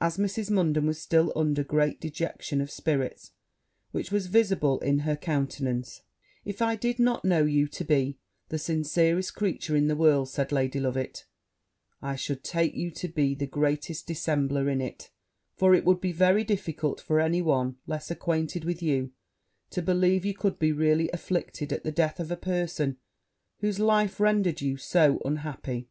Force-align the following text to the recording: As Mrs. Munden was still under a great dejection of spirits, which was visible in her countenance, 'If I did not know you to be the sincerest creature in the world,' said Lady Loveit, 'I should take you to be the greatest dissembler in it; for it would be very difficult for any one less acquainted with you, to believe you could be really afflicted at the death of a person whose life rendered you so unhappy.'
As 0.00 0.16
Mrs. 0.16 0.48
Munden 0.48 0.86
was 0.86 1.02
still 1.02 1.32
under 1.34 1.62
a 1.62 1.64
great 1.64 2.00
dejection 2.00 2.60
of 2.60 2.70
spirits, 2.70 3.32
which 3.90 4.12
was 4.12 4.28
visible 4.28 4.78
in 4.78 5.00
her 5.00 5.16
countenance, 5.16 6.02
'If 6.44 6.62
I 6.62 6.76
did 6.76 7.00
not 7.00 7.24
know 7.24 7.42
you 7.44 7.66
to 7.66 7.82
be 7.82 8.16
the 8.48 8.60
sincerest 8.60 9.34
creature 9.34 9.74
in 9.74 9.88
the 9.88 9.96
world,' 9.96 10.28
said 10.28 10.52
Lady 10.52 10.78
Loveit, 10.78 11.24
'I 12.00 12.14
should 12.14 12.44
take 12.44 12.76
you 12.76 12.92
to 12.92 13.08
be 13.08 13.34
the 13.34 13.48
greatest 13.48 14.06
dissembler 14.06 14.68
in 14.68 14.80
it; 14.80 15.10
for 15.56 15.74
it 15.74 15.84
would 15.84 16.00
be 16.00 16.12
very 16.12 16.44
difficult 16.44 17.00
for 17.00 17.18
any 17.18 17.42
one 17.42 17.74
less 17.88 18.08
acquainted 18.08 18.64
with 18.64 18.80
you, 18.80 19.10
to 19.70 19.82
believe 19.82 20.24
you 20.24 20.32
could 20.34 20.60
be 20.60 20.70
really 20.70 21.10
afflicted 21.10 21.72
at 21.72 21.82
the 21.82 21.90
death 21.90 22.20
of 22.20 22.30
a 22.30 22.36
person 22.36 22.98
whose 23.58 23.80
life 23.80 24.20
rendered 24.20 24.60
you 24.60 24.76
so 24.76 25.20
unhappy.' 25.24 25.88